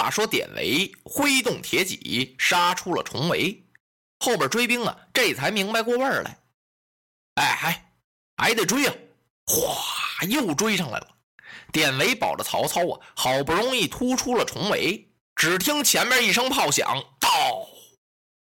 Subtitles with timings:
[0.00, 3.62] 话说典韦挥动铁戟，杀出了重围，
[4.18, 6.38] 后边追兵啊，这才明白过味儿来。
[7.34, 7.92] 哎还
[8.38, 8.94] 还得追啊！
[9.44, 11.08] 哗，又追上来了。
[11.70, 15.06] 典韦保着曹操啊，好不容易突出了重围，
[15.36, 17.68] 只听前面一声炮响，到！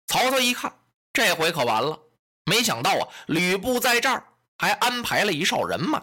[0.06, 0.72] 曹操一看，
[1.12, 1.98] 这回可完了。
[2.44, 4.24] 没想到啊，吕布在这儿
[4.58, 6.00] 还安排了一哨人马，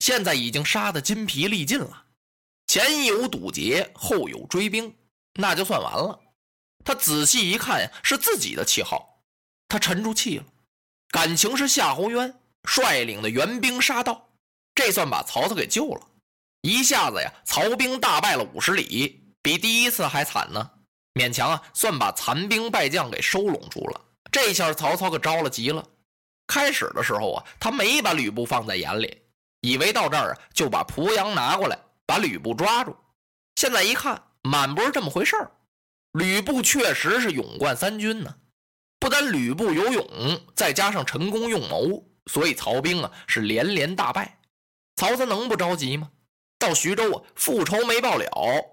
[0.00, 2.04] 现在已经杀得筋疲力尽了。
[2.72, 4.96] 前有堵截，后有追兵，
[5.34, 6.18] 那就算完了。
[6.82, 9.20] 他仔细一看呀，是自己的旗号，
[9.68, 10.44] 他沉住气了。
[11.10, 14.26] 感情是夏侯渊率领的援兵杀到，
[14.74, 16.00] 这算把曹操给救了。
[16.62, 20.70] 一下子呀，曹兵大败了五十里，比第一次还惨呢。
[21.12, 24.00] 勉强啊，算把残兵败将给收拢住了。
[24.30, 25.86] 这下曹操可着了急了。
[26.46, 29.14] 开始的时候啊，他没把吕布放在眼里，
[29.60, 31.78] 以为到这儿啊就把濮阳拿过来。
[32.06, 32.96] 把吕布抓住，
[33.56, 35.50] 现在一看，满不是这么回事儿。
[36.12, 38.34] 吕布确实是勇冠三军呢，
[38.98, 40.06] 不单吕布有勇，
[40.54, 44.38] 再加上陈宫用谋，所以曹兵啊是连连大败。
[44.96, 46.10] 曹操能不着急吗？
[46.58, 48.26] 到徐州啊，复仇没报了，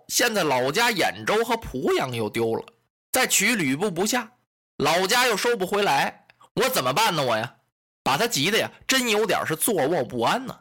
[0.09, 2.66] 现在老家兖州和濮阳又丢了，
[3.12, 4.32] 再取吕布不下，
[4.78, 7.24] 老家又收不回来，我怎么办呢？
[7.26, 7.56] 我呀，
[8.03, 10.59] 把他急的呀，真有点是坐卧不安呢。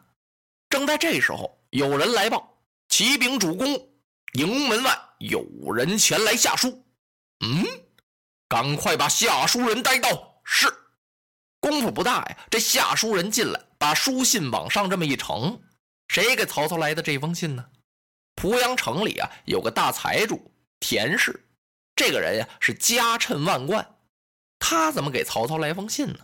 [0.69, 2.58] 正在这时候，有人来报。
[2.99, 3.65] 启禀主公，
[4.33, 5.41] 营门外有
[5.73, 6.85] 人前来下书。
[7.39, 7.63] 嗯，
[8.49, 10.41] 赶快把下书人带到。
[10.43, 10.67] 是，
[11.61, 12.37] 功夫不大呀。
[12.51, 15.57] 这下书人进来，把书信往上这么一呈，
[16.09, 17.65] 谁给曹操来的这封信呢？
[18.35, 21.47] 濮阳城里啊，有个大财主田氏，
[21.95, 23.95] 这个人呀是家趁万贯，
[24.59, 26.19] 他怎么给曹操来封信呢？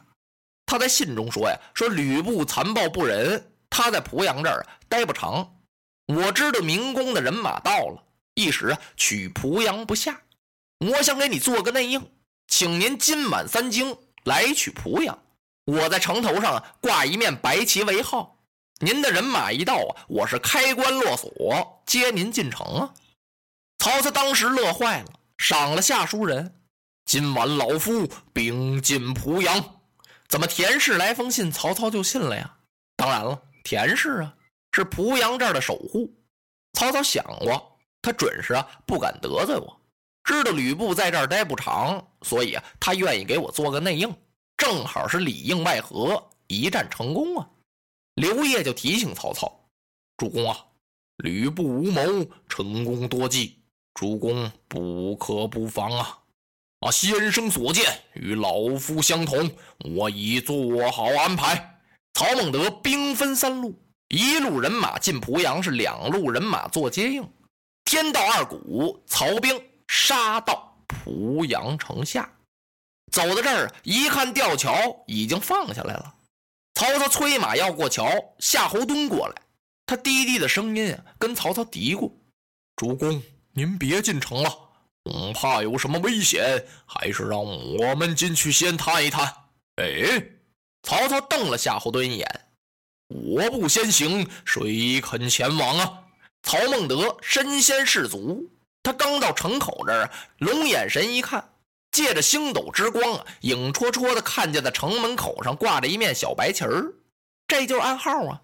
[0.66, 5.55] 他在信中说呀，说吕布残暴不仁，他在濮阳这儿待不长。
[6.08, 8.04] 我知道明公的人马到了，
[8.36, 10.22] 一时啊取濮阳不下。
[10.80, 12.12] 我想给你做个内应，
[12.48, 15.18] 请您今晚三更来取濮阳。
[15.66, 18.38] 我在城头上挂一面白旗为号，
[18.80, 22.94] 您的人马一到啊，我是开关落锁接您进城啊。
[23.80, 26.54] 曹操当时乐坏了，赏了下书人。
[27.06, 29.80] 今晚老夫兵进濮阳，
[30.28, 32.58] 怎么田氏来封信，曹操就信了呀？
[32.96, 34.36] 当然了，田氏啊。
[34.75, 36.13] 是濮阳这儿的守护，
[36.74, 39.81] 曹操想过，他准是啊不敢得罪我，
[40.25, 44.13] 知道吕布在这儿待不长，所以啊他愿意给我做个内应，
[44.58, 47.47] 正好是里应外合，一战成功啊。
[48.16, 49.50] 刘烨就提醒曹操
[50.18, 50.58] ：“主公啊，
[51.24, 52.02] 吕布无谋，
[52.50, 53.62] 成功多计，
[53.94, 56.19] 主公不可不防啊！
[56.81, 59.50] 啊，先生所见与老夫相同，
[59.96, 61.80] 我已做好安排。
[62.13, 63.74] 曹孟德兵分三路。”
[64.10, 67.28] 一路人马进濮阳，是两路人马做接应。
[67.84, 72.30] 天道二鼓，曹兵杀到濮阳城下。
[73.12, 74.74] 走到这儿，一看吊桥
[75.08, 76.16] 已经放下来了。
[76.74, 78.10] 曹操催马要过桥，
[78.40, 79.36] 夏侯惇过来，
[79.86, 82.12] 他低低的声音啊，跟曹操嘀咕
[82.75, 83.22] ：“主公，
[83.54, 84.50] 您别进城了，
[85.04, 89.34] 恐怕有什么危险，还是让我们进去先探一探。”
[89.78, 90.22] 哎，
[90.84, 92.42] 曹操瞪了夏侯惇一眼。
[93.07, 96.02] 我不先行，谁肯前往啊？
[96.42, 98.50] 曹孟德身先士卒，
[98.81, 101.54] 他刚到城口这儿，龙眼神一看，
[101.92, 106.94] 借着星斗之光啊，影绰绰的看见在城门口上挂着一面小白旗儿，
[107.48, 108.42] 这就是暗号啊！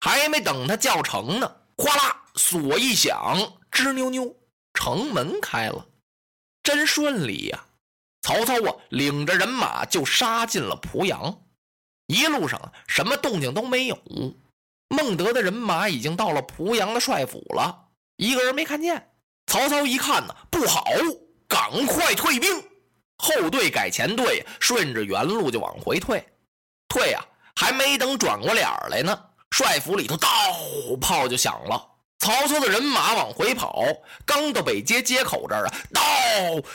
[0.00, 3.38] 还没等他叫城呢，哗啦，锁一响，
[3.70, 4.36] 吱扭扭，
[4.74, 5.86] 城门开了，
[6.62, 7.64] 真顺利呀！
[8.20, 11.43] 曹操啊，领着人马就杀进了濮阳。
[12.06, 13.98] 一路上什么动静都没有，
[14.88, 17.86] 孟德的人马已经到了濮阳的帅府了，
[18.16, 19.10] 一个人没看见。
[19.46, 20.84] 曹操一看呢，不好，
[21.48, 22.62] 赶快退兵，
[23.18, 26.24] 后队改前队，顺着原路就往回退。
[26.88, 27.24] 退啊，
[27.56, 29.18] 还没等转过脸来呢，
[29.50, 30.28] 帅府里头刀
[31.00, 31.90] 炮就响了。
[32.18, 33.82] 曹操的人马往回跑，
[34.24, 36.02] 刚到北街街口这儿啊，到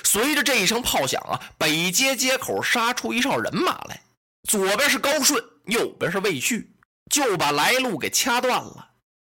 [0.04, 4.02] 随着这一声炮响啊，北街街口杀出一哨人马来，
[4.44, 6.74] 左边是高顺，右边是魏续，
[7.12, 8.89] 就把来路给掐断了。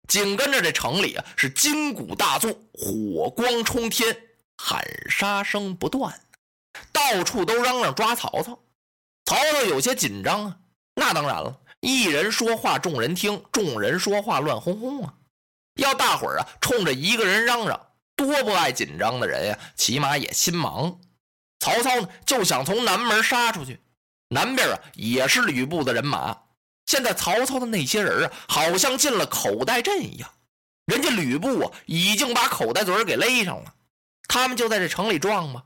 [0.08, 4.16] 紧跟着这城里啊，是金鼓大作，火光冲天，
[4.58, 6.20] 喊杀声不断，
[6.92, 8.58] 到处都嚷嚷抓曹操。
[9.24, 10.56] 曹操有些紧张啊，
[10.94, 15.14] 那当然了，一人说话众人听，众人说话乱哄哄啊。
[15.76, 17.80] 要大伙儿啊，冲着一个人嚷嚷，
[18.14, 21.00] 多不爱紧张的人呀，起码也心忙。
[21.60, 23.80] 曹操呢，就想从南门杀出去。
[24.32, 26.36] 南边啊，也是吕布的人马。
[26.86, 30.30] 现在曹操的那些人啊，好像进了口袋阵一样。
[30.86, 33.74] 人家吕布啊，已经把口袋嘴给勒上了。
[34.26, 35.62] 他们就在这城里撞吧。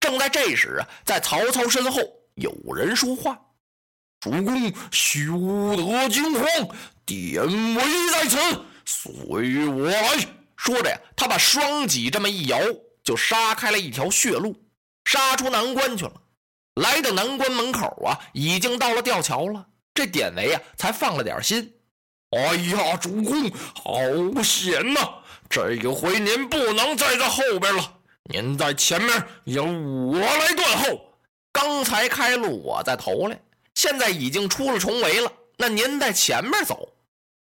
[0.00, 2.00] 正在这时啊，在曹操身后
[2.34, 3.40] 有人说话
[4.20, 6.44] ：“主公休得惊慌，
[7.06, 7.42] 典
[7.74, 8.38] 韦在此。”
[8.84, 10.14] 随我来
[10.56, 12.60] 说着呀，他把双戟这么一摇，
[13.02, 14.54] 就杀开了一条血路，
[15.06, 16.12] 杀出南关去了。
[16.74, 19.66] 来到南关门口啊，已经到了吊桥了。
[19.94, 21.72] 这典韦啊，才放了点心。
[22.30, 25.00] 哎呀，主公，好险呐！
[25.48, 27.92] 这一回您不能再在后边了，
[28.24, 31.00] 您在前面，由我来断后。
[31.52, 33.40] 刚才开路我在头来，
[33.76, 36.88] 现在已经出了重围了，那您在前面走。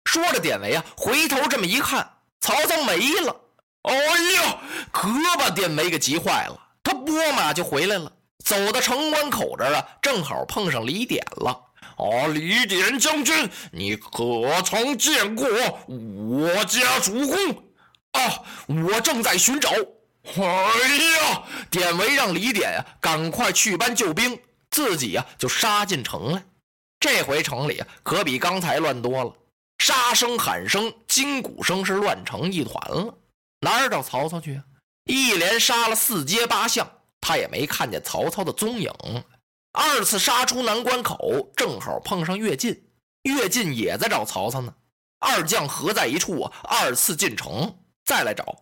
[0.06, 2.08] 说着，典韦啊，回头这么一看，
[2.40, 3.36] 曹操没了。
[3.82, 5.10] 哎呀，可
[5.40, 6.60] 把典韦给急坏了。
[6.84, 8.12] 他拨马就回来了，
[8.54, 11.50] 走到城关口这儿啊，正好碰上李典了。
[11.98, 15.48] 啊，李典将军，你可曾见过
[15.88, 17.50] 我家主公？
[18.12, 19.72] 啊，我正在寻找。
[19.72, 24.40] 哎呀，典韦让李典呀，赶快去搬救兵，
[24.70, 26.44] 自己呀就杀进城来。
[27.00, 29.34] 这回城里啊可比刚才乱多了。
[29.80, 33.16] 杀声、喊声、金鼓声是乱成一团了，
[33.62, 34.64] 哪儿找曹操去啊？
[35.06, 36.90] 一连杀了四街八巷，
[37.24, 38.92] 他也没看见曹操的踪影。
[39.72, 42.90] 二次杀出南关口，正好碰上乐进，
[43.24, 44.74] 乐进也在找曹操呢。
[45.20, 47.74] 二将合在一处，二次进城
[48.04, 48.56] 再来找。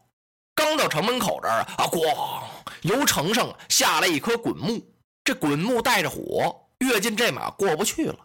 [0.53, 2.43] 刚到城门口这儿啊，咣！
[2.83, 4.79] 由城上下来一颗滚木，
[5.23, 8.15] 这滚木带着火，乐进这马过不去了。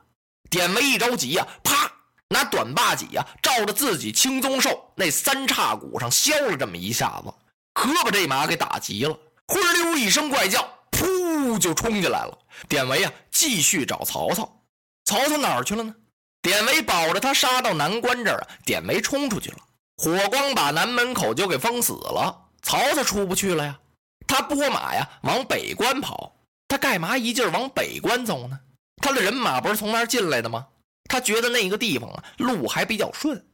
[0.50, 1.90] 典韦一着急呀，啪！
[2.28, 7.32] 拿短把戟呀，照着自己青鬃兽那三叉骨上削了这么一下子，
[7.72, 9.16] 可把这马给打急了，
[9.48, 12.38] 灰溜一声怪叫，噗就冲进来了。
[12.68, 14.62] 典韦啊，继续找曹操，
[15.04, 15.94] 曹操哪儿去了呢？
[16.42, 19.58] 典韦保着他杀到南关这儿啊，典韦冲出去了，
[19.96, 23.78] 火光把南门口就给封死了，曹操出不去了呀。
[24.26, 28.58] 他拨马呀往北关跑，他干嘛一劲儿往北关走呢？
[29.02, 30.66] 他的人马不是从那儿进来的吗？
[31.08, 33.46] 他觉得那个地方啊，路还比较顺。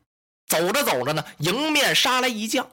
[0.46, 2.66] 走着走着呢，迎面杀来一将。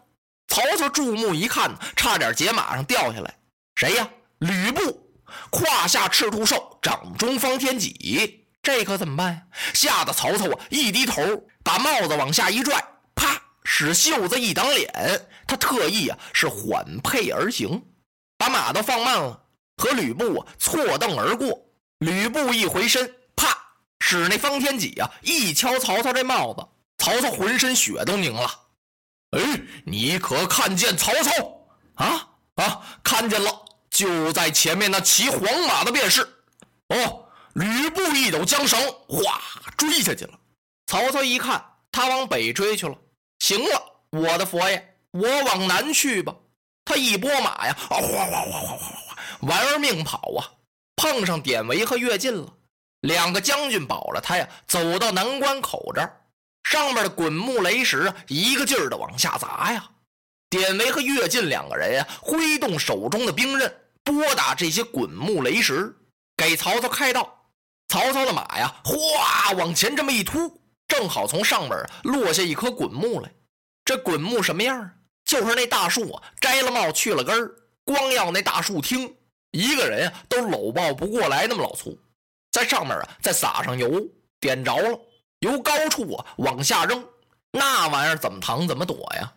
[0.50, 3.34] 曹操注目一看，差点解马上掉下来。
[3.76, 4.10] 谁呀？
[4.40, 5.10] 吕布，
[5.50, 8.46] 胯下赤兔兽，掌中方天戟。
[8.62, 9.42] 这可怎么办呀？
[9.74, 11.22] 吓得曹操啊，一低头，
[11.64, 12.84] 把帽子往下一拽，
[13.16, 14.92] 啪，使袖子一挡脸。
[15.48, 17.82] 他特意啊，是缓配而行，
[18.38, 19.42] 把马都放慢了，
[19.78, 21.58] 和吕布啊错蹬而过。
[22.00, 23.16] 吕布一回身。
[23.36, 23.58] 啪
[24.00, 28.52] 使那方天戟啊，一敲曹操这帽子，曹操浑身血都凝了。
[29.32, 31.32] 哎，你可看见曹操？
[31.96, 33.52] 啊啊，看见了，
[33.90, 36.22] 就在前面那骑黄马的便是。
[36.88, 39.40] 哦，吕布一抖缰绳，哗，
[39.78, 40.34] 追下去了。
[40.88, 42.96] 曹操一看，他往北追去了。
[43.40, 46.36] 行了，我的佛爷，我往南去吧。
[46.84, 49.08] 他一拨马呀，啊，哗哗哗哗哗哗，
[49.42, 50.42] 玩命跑啊，
[50.96, 52.52] 碰上典韦和乐进了。
[53.02, 56.19] 两个将军保着他呀，走到南关口这儿，
[56.64, 59.90] 上面的滚木雷石啊，一个劲儿的往下砸呀。
[60.50, 63.74] 典韦和乐进两个人呀，挥动手中的兵刃，
[64.04, 65.96] 拨打这些滚木雷石，
[66.36, 67.36] 给曹操开道。
[67.88, 73.32] 曹操的马呀，哗往前这么一突，正好从上面落下一颗滚木来。
[73.84, 74.92] 这滚木什么样？
[75.26, 77.52] 就是那大树啊，摘了帽去了根儿，
[77.84, 79.16] 光要那大树听，
[79.52, 81.96] 一个人呀都搂抱不过来，那么老粗。
[82.52, 84.04] 在上面啊，再撒上油，
[84.40, 85.00] 点着了，
[85.40, 87.04] 由高处啊往下扔，
[87.52, 89.32] 那玩意儿怎么藏怎么躲呀？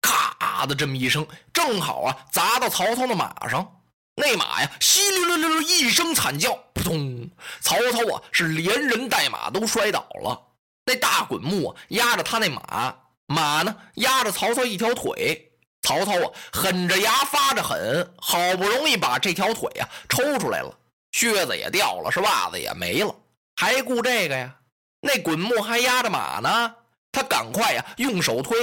[0.00, 3.80] 咔的这么一声，正好啊砸到曹操的马上。
[4.14, 7.30] 那马呀，稀里噜噜一声惨叫，扑通！
[7.60, 10.40] 曹操啊是连人带马都摔倒了。
[10.84, 12.94] 那大滚木啊压着他那马，
[13.26, 15.52] 马呢压着曹操一条腿。
[15.82, 20.72] 曹操啊狠着牙发着狠，好不容易把这条腿啊抽出来了。
[21.12, 23.14] 靴子也掉了，是袜子也没了，
[23.56, 24.54] 还顾这个呀？
[25.00, 26.74] 那滚木还压着马呢，
[27.12, 28.56] 他赶快呀，用手推，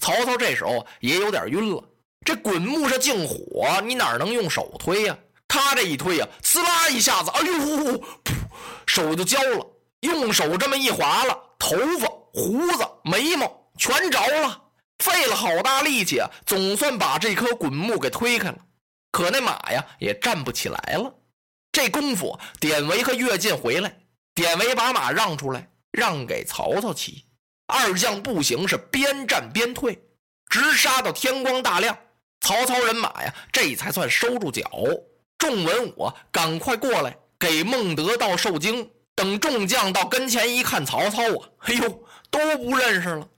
[0.00, 1.82] 曹操这时候也有点晕了。
[2.24, 5.18] 这滚木上净火，你哪能用手推呀？
[5.48, 8.34] 他这一推呀，呲啦一下子，哎呦，噗，
[8.86, 9.66] 手就焦了。
[10.00, 14.62] 用手这么一划了，头发、胡子、眉毛全着了。
[14.98, 18.58] 费了好大力气啊，总算把这棵滚木给推开了。
[19.10, 21.12] 可那马呀，也站不起来了。
[21.72, 23.94] 这功夫，典韦和乐进回来，
[24.34, 27.24] 典韦把马让出来，让给曹操骑。
[27.66, 30.02] 二将步行是边战边退，
[30.48, 31.96] 直杀到天光大亮。
[32.40, 34.64] 曹操人马呀，这才算收住脚。
[35.38, 38.88] 众文武赶快过来给孟德道受惊。
[39.14, 43.28] 等众将到跟前一看，曹操啊，哎呦，都不认识了。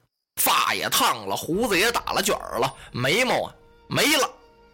[0.40, 3.54] 发也烫了，胡子也打了卷儿了，眉毛啊
[3.88, 4.30] 没了，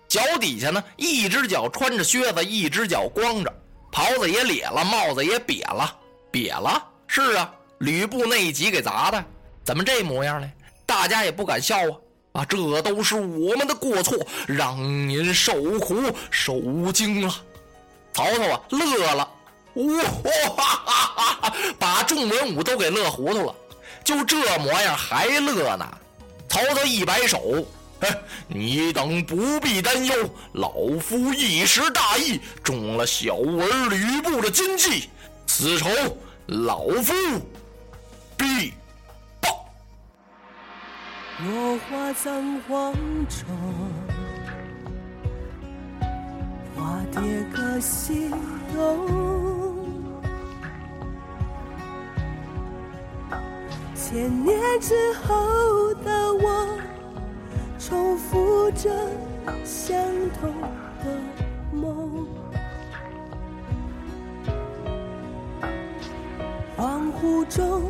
[0.08, 5.96] 脚底下呢，一只脚穿着靴子，一只脚光着，袍子也裂了，帽子也瘪了，
[6.32, 6.82] 瘪了。
[7.06, 9.24] 是啊，吕布那一戟给砸的，
[9.64, 10.50] 怎么这模样呢？
[10.86, 11.96] 大家也不敢笑啊。
[12.32, 15.96] 啊，这都是我们的过错，让您受苦
[16.30, 16.60] 受
[16.92, 17.34] 惊了。
[18.12, 19.28] 曹操啊，乐了，
[19.74, 23.54] 哇，把众文武都给乐糊涂了。
[24.04, 25.98] 就这模样还乐呢？
[26.48, 27.66] 曹操一摆手，
[28.00, 28.08] 哎，
[28.46, 30.14] 你等不必担忧，
[30.52, 35.10] 老夫一时大意，中了小儿吕布的奸计，
[35.52, 35.90] 此仇
[36.46, 37.12] 老夫
[38.36, 38.72] 必
[39.40, 39.68] 报。
[41.44, 42.94] 落花葬黄
[43.28, 43.44] 冢，
[46.74, 47.20] 花蝶
[47.52, 48.30] 各西
[48.72, 49.90] 东。
[53.94, 56.78] 千年之后的我，
[57.76, 58.88] 重复着
[59.64, 59.98] 相
[60.40, 60.54] 同
[61.04, 61.06] 的
[61.72, 62.26] 梦。
[67.20, 67.82] 恍惚中，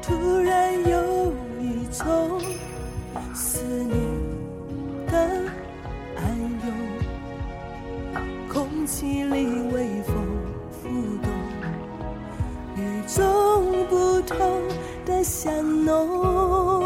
[0.00, 1.32] 突然有。
[1.60, 2.40] 一种
[3.34, 3.94] 思念
[5.06, 5.14] 的
[6.16, 6.22] 暗
[6.64, 6.72] 涌，
[8.48, 10.14] 空气里微风
[10.70, 10.88] 浮
[11.22, 11.30] 动，
[12.76, 14.62] 与众不同
[15.04, 16.81] 的香浓，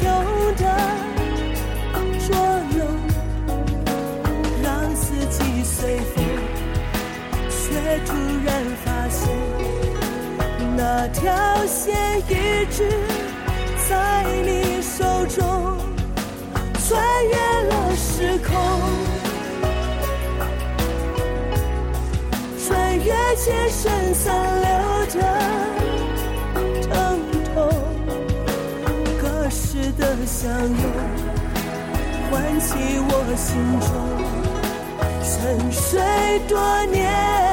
[0.00, 0.06] 求
[0.56, 0.64] 的
[2.26, 2.28] 捉
[2.74, 2.80] 弄，
[4.62, 5.38] 让四季。
[5.62, 6.22] 随风，
[7.48, 7.58] 却
[8.04, 8.12] 突
[8.44, 8.48] 然
[8.84, 9.20] 发现，
[10.76, 11.18] 那条
[11.64, 11.78] 线
[12.28, 12.30] 一
[12.70, 12.78] 直
[13.88, 15.40] 在你手中，
[16.86, 16.88] 穿
[17.28, 17.34] 越
[17.70, 18.52] 了时空，
[22.68, 23.88] 穿越千山
[24.62, 24.69] 万
[30.42, 30.74] 相拥，
[32.30, 33.88] 唤起我心中。
[35.22, 36.00] 沉睡
[36.48, 36.56] 多
[36.86, 37.49] 年。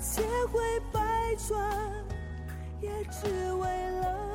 [0.00, 0.60] 千回
[0.92, 1.00] 百
[1.48, 1.58] 转，
[2.80, 4.27] 也只为了